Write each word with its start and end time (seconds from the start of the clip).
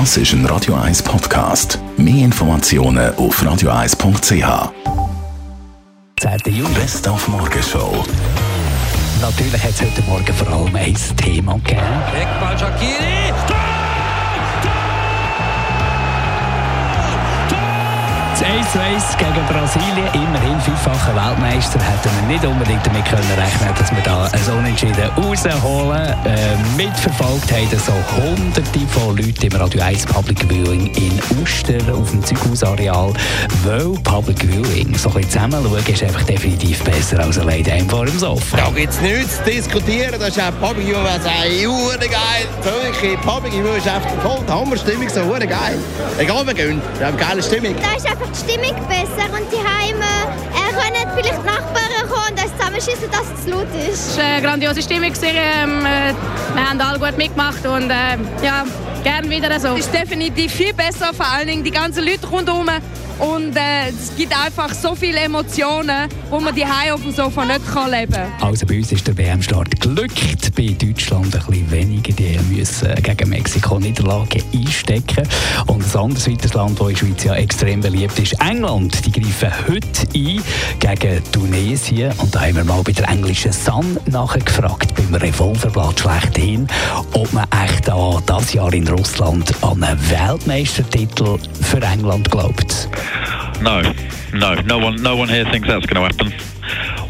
Das 0.00 0.16
ist 0.16 0.32
ein 0.32 0.44
Radio 0.46 0.74
1 0.74 1.04
Podcast. 1.04 1.78
Mehr 1.96 2.24
Informationen 2.24 3.14
auf 3.14 3.40
radio1.ch. 3.40 4.72
10. 6.18 6.52
Juli. 6.52 6.74
Best 6.74 7.06
auf 7.06 7.28
Morgenshow. 7.28 8.04
Natürlich 9.20 9.62
hat 9.62 9.70
es 9.70 9.82
heute 9.82 10.02
Morgen 10.02 10.34
vor 10.34 10.48
allem 10.48 10.74
ein 10.74 10.96
Thema 11.16 11.54
gegeben. 11.58 11.80
Eckball 12.12 12.58
Shakiri. 12.58 13.63
1-1 18.54 19.18
gegen 19.18 19.46
Brasilien, 19.48 20.06
immerhin 20.14 20.60
fünffacher 20.60 21.12
Weltmeister, 21.16 21.80
hätten 21.80 22.10
wir 22.20 22.34
nicht 22.34 22.44
unbedingt 22.46 22.86
damit 22.86 23.04
können 23.04 23.32
rechnen 23.36 23.74
dass 23.76 23.90
wir 23.90 24.02
da 24.02 24.28
so 24.38 24.52
unentschieden 24.52 25.10
rausholen. 25.16 26.14
Äh, 26.24 26.56
mitverfolgt 26.76 27.50
haben 27.50 27.68
so 27.84 27.92
hunderte 28.14 28.78
von 28.92 29.16
Leuten 29.16 29.46
im 29.46 29.60
Radio 29.60 29.82
1 29.82 30.06
Public 30.06 30.38
Viewing 30.48 30.86
in 30.94 31.20
Uster 31.42 31.78
auf 31.92 32.08
dem 32.12 32.24
Zeughausareal, 32.24 33.12
weil 33.64 33.88
Public 34.04 34.38
Viewing 34.38 34.96
so 34.96 35.08
ein 35.08 35.14
bisschen 35.16 35.30
zusammen 35.30 35.64
schauen 35.64 35.92
ist 35.92 36.02
einfach 36.04 36.22
definitiv 36.22 36.80
besser 36.84 37.18
als 37.18 37.36
allein 37.40 37.68
einem 37.68 37.90
vor 37.90 38.06
dem 38.06 38.16
Sofa. 38.16 38.56
Da 38.56 38.70
gibt 38.70 38.92
es 38.92 39.00
nichts 39.00 39.38
zu 39.38 39.50
diskutieren. 39.50 40.14
Das 40.16 40.28
ist 40.28 40.40
auch 40.40 40.52
Public 40.60 40.86
View, 40.86 40.98
was 41.02 41.24
hure 41.66 41.98
geil. 41.98 42.46
Wirklich, 42.62 43.20
Public 43.20 43.52
View 43.52 43.74
ist 43.76 43.88
einfach 43.88 44.10
voll 44.22 44.44
die 44.46 44.52
Hammerstimmung, 44.52 45.08
so 45.08 45.24
hure 45.24 45.44
geil. 45.44 45.76
Egal, 46.18 46.46
wir 46.46 46.54
gehen, 46.54 46.80
wir 46.98 47.06
haben 47.06 47.16
eine 47.16 47.26
geile 47.26 47.42
Stimmung. 47.42 47.74
Da 47.82 47.96
ist 47.96 48.06
einfach 48.06 48.32
Stimmung 48.44 48.76
besser 48.88 49.26
und 49.32 49.50
die 49.50 49.56
Heime 49.56 50.04
äh, 50.52 50.72
können 50.72 51.10
vielleicht 51.16 51.44
Nachbarn 51.44 52.08
kommen 52.08 52.32
und 52.32 52.42
uns 52.42 52.52
zusammenschießen, 52.58 53.10
dass 53.10 53.24
es 53.34 53.44
zu 53.44 53.50
laut 53.50 53.66
ist. 53.88 54.10
Es 54.10 54.18
war 54.18 54.24
eine 54.24 54.42
grandiose 54.42 54.82
Stimmung. 54.82 55.12
Ähm, 55.22 55.86
äh, 55.86 56.12
wir 56.54 56.70
haben 56.70 56.80
alle 56.80 56.98
gut 56.98 57.16
mitgemacht 57.16 57.64
und 57.66 57.90
äh, 57.90 58.18
ja, 58.44 58.64
gerne 59.04 59.28
wieder 59.28 59.60
so. 59.60 59.68
Es 59.68 59.86
ist 59.86 59.94
definitiv 59.94 60.50
viel 60.50 60.72
besser, 60.72 61.12
vor 61.12 61.26
allen 61.26 61.46
Dingen 61.46 61.62
die 61.62 61.70
ganzen 61.70 62.04
Leute 62.04 62.26
rundherum. 62.26 62.68
Und 63.18 63.56
äh, 63.56 63.90
es 63.90 64.16
gibt 64.16 64.36
einfach 64.36 64.74
so 64.74 64.94
viele 64.94 65.20
Emotionen, 65.20 66.08
wo 66.30 66.40
man 66.40 66.52
die 66.52 66.64
auf 66.64 67.00
dem 67.00 67.12
Sofa 67.12 67.44
nicht 67.44 67.60
kann 67.72 67.90
leben 67.90 68.12
kann. 68.12 68.32
Also 68.40 68.66
bei 68.66 68.78
uns 68.78 68.90
ist 68.90 69.06
der 69.06 69.16
WM-Start 69.16 69.80
glückt. 69.80 70.54
Bei 70.56 70.66
Deutschland 70.66 71.26
ein 71.26 71.30
bisschen 71.30 71.70
weniger. 71.70 72.12
Die 72.12 72.38
müssen 72.50 72.94
gegen 73.02 73.28
Mexiko 73.28 73.78
Niederlage 73.78 74.42
einstecken. 74.52 75.28
Und 75.66 75.84
ein 75.94 76.00
anderes 76.00 76.28
weiteres 76.28 76.54
Land, 76.54 76.80
das 76.80 76.88
in 76.88 76.94
der 76.94 76.98
Schweiz 76.98 77.24
ja 77.24 77.34
extrem 77.34 77.80
beliebt 77.80 78.18
ist, 78.18 78.32
England. 78.40 79.06
Die 79.06 79.12
greifen 79.12 79.52
heute 79.68 80.08
ein 80.12 80.42
gegen 80.80 81.32
Tunesien. 81.32 82.12
Und 82.18 82.34
da 82.34 82.40
haben 82.40 82.56
wir 82.56 82.64
mal 82.64 82.82
bei 82.82 82.92
der 82.92 83.08
englischen 83.08 83.52
Sun 83.52 83.96
nachgefragt, 84.06 84.92
beim 84.96 85.14
Revolverblatt 85.14 86.00
schlechthin, 86.00 86.66
ob 87.12 87.32
man 87.32 87.46
echt 87.64 87.88
an 87.88 88.22
das 88.26 88.52
Jahr 88.52 88.72
in 88.72 88.88
Russland 88.96 89.52
an 89.62 89.82
einen 89.82 89.98
Weltmeistertitel 90.10 91.38
für 91.62 91.82
England 91.82 92.30
glaubt. 92.30 92.88
No, 93.60 93.82
no, 94.32 94.54
no 94.62 94.78
one, 94.78 95.02
no 95.02 95.16
one 95.16 95.28
here 95.28 95.44
thinks 95.50 95.66
that's 95.66 95.86
going 95.86 95.96
to 95.96 96.02
happen. 96.02 96.32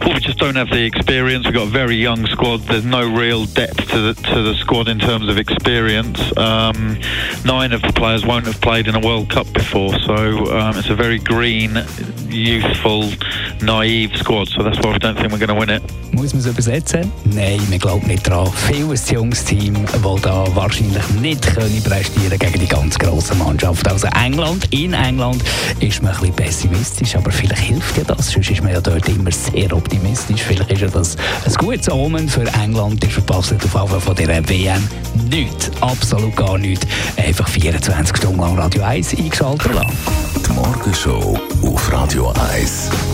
Well, 0.00 0.14
we 0.14 0.20
just 0.20 0.38
don't 0.38 0.56
have 0.56 0.70
the 0.70 0.84
experience. 0.84 1.44
We've 1.44 1.54
got 1.54 1.66
a 1.66 1.70
very 1.70 1.96
young 1.96 2.26
squad. 2.26 2.60
There's 2.62 2.84
no 2.84 3.08
real 3.08 3.44
depth 3.44 3.88
to 3.90 4.00
the, 4.00 4.14
to 4.14 4.42
the 4.42 4.54
squad 4.54 4.88
in 4.88 4.98
terms 4.98 5.28
of 5.28 5.38
experience. 5.38 6.18
Um, 6.36 6.98
nine 7.44 7.72
of 7.72 7.82
the 7.82 7.92
players 7.94 8.24
won't 8.24 8.46
have 8.46 8.60
played 8.60 8.88
in 8.88 8.94
a 8.94 9.00
World 9.00 9.30
Cup 9.30 9.52
before, 9.52 9.98
so 10.00 10.56
um, 10.58 10.78
it's 10.78 10.90
a 10.90 10.94
very 10.94 11.18
green, 11.18 11.76
youthful, 12.28 13.10
naive 13.62 14.16
squad. 14.16 14.48
So 14.48 14.62
that's 14.62 14.78
why 14.78 14.92
we 14.92 14.98
don't 14.98 15.16
think 15.16 15.32
we're 15.32 15.38
going 15.38 15.48
to 15.48 15.54
win 15.54 15.70
it. 15.70 15.82
Muss 16.12 16.32
man 16.32 16.40
es 16.40 16.46
übersetzen? 16.46 17.10
Nein, 17.24 17.60
wir 17.68 17.78
glauben 17.78 18.06
nicht 18.06 18.28
dran. 18.28 18.48
Viel 18.52 18.84
ein 18.84 19.00
junges 19.10 19.44
Team, 19.44 19.74
das 19.84 20.20
da 20.22 20.44
wahrscheinlich 20.54 21.08
nicht 21.20 21.42
können 21.54 21.82
prestieren 21.82 22.38
gegen 22.38 22.60
die 22.60 22.68
ganz 22.68 22.98
grosse 22.98 23.34
Mannschaft. 23.34 23.88
Also 23.88 24.06
England, 24.24 24.72
in 24.72 24.92
England 24.92 25.42
ist 25.80 26.02
man 26.02 26.12
ein 26.12 26.18
bisschen 26.20 26.34
pessimistisch, 26.34 27.16
aber 27.16 27.32
vielleicht 27.32 27.62
hilft 27.62 27.96
ja 27.96 28.04
das. 28.04 28.30
Sonst 28.30 28.50
ist 28.50 28.62
man 28.62 28.72
ja 28.72 28.80
dort 28.80 29.08
immer 29.08 29.32
sehr 29.32 29.72
optimistisch. 29.72 30.42
Vielleicht 30.42 30.70
ist 30.70 30.82
ja 30.82 30.88
das 30.88 31.16
ein 31.44 31.54
gutes 31.54 31.90
Omen 31.90 32.28
für 32.28 32.46
England. 32.62 33.02
Die 33.02 33.08
verpasst 33.08 33.52
auf 33.52 33.76
Anfang 33.76 34.00
von 34.00 34.14
dieser 34.14 34.48
WM 34.48 34.82
nichts. 35.30 35.70
Absolut 35.80 36.36
gar 36.36 36.58
nichts. 36.58 36.86
Einfach 37.16 37.48
24 37.48 38.16
Stunden 38.16 38.40
lang 38.40 38.56
Radio 38.56 38.82
1 38.82 39.16
eingeschaltet 39.16 39.74
lassen. 39.74 39.92
Die 40.46 40.52
Morgenshow 40.52 41.38
auf 41.62 41.92
Radio 41.92 42.32
1. 42.52 43.13